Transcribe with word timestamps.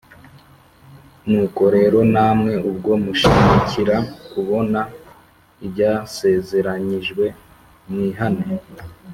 Nuko 1.29 1.61
rero 1.75 1.99
namwe 2.13 2.53
ubwo 2.69 2.91
mushimikira 3.03 3.95
kubona 4.31 4.79
ibyasezeranijwe 5.65 7.25
mwihane 7.89 8.45